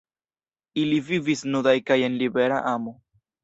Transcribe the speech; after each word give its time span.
Ili 0.83 0.97
vivis 1.11 1.45
nudaj 1.51 1.77
kaj 1.93 2.01
en 2.11 2.19
libera 2.25 2.61
amo. 2.77 2.99